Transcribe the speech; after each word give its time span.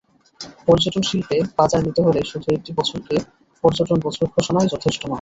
পর্যটনশিল্পে 0.67 1.37
বাজার 1.57 1.81
নিতে 1.87 2.01
হলে 2.05 2.21
শুধু 2.31 2.47
একটি 2.53 2.71
বছরকে 2.77 3.15
পর্যটন 3.63 3.97
বছর 4.05 4.25
ঘোষণাই 4.35 4.67
যথেষ্ট 4.73 5.01
নয়। 5.01 5.09